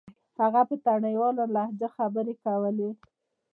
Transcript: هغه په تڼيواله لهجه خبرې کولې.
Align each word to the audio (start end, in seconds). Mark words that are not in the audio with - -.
هغه 0.39 0.61
په 0.69 0.75
تڼيواله 0.85 1.45
لهجه 1.55 1.89
خبرې 1.97 2.33
کولې. 2.43 2.89